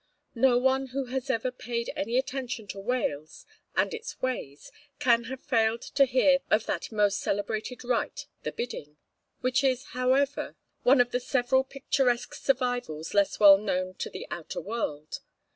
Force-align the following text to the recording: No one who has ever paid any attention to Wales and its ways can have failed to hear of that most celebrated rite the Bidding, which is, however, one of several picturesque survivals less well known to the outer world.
No 0.33 0.57
one 0.57 0.87
who 0.87 1.05
has 1.13 1.29
ever 1.29 1.51
paid 1.51 1.91
any 1.95 2.17
attention 2.17 2.65
to 2.69 2.79
Wales 2.79 3.45
and 3.75 3.93
its 3.93 4.19
ways 4.19 4.71
can 4.97 5.25
have 5.25 5.39
failed 5.43 5.83
to 5.83 6.05
hear 6.05 6.39
of 6.49 6.65
that 6.65 6.91
most 6.91 7.19
celebrated 7.19 7.83
rite 7.83 8.25
the 8.41 8.51
Bidding, 8.51 8.97
which 9.41 9.63
is, 9.63 9.89
however, 9.93 10.55
one 10.81 11.01
of 11.01 11.11
several 11.21 11.63
picturesque 11.63 12.33
survivals 12.33 13.13
less 13.13 13.39
well 13.39 13.59
known 13.59 13.93
to 13.99 14.09
the 14.09 14.25
outer 14.31 14.59
world. 14.59 15.19